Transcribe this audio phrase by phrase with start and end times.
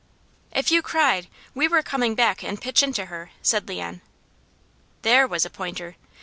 [0.51, 4.01] "If you cried, we were coming back and pitch into her," said Leon.
[5.03, 5.95] There was a pointer.